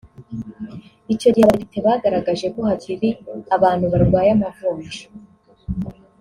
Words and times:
Icyo 1.13 1.27
gihe 1.33 1.43
Abadepite 1.45 1.79
bagaragaje 1.87 2.45
ko 2.53 2.59
hakiri 2.67 3.07
abantu 3.55 3.85
barwaye 3.93 4.29
amavunja 4.35 5.01